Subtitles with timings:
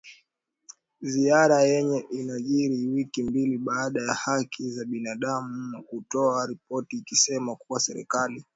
[1.01, 8.45] Ziara yake inajiri wiki mbili baada ya haki za binadamu kutoa ripoti ikisema kuwa serikali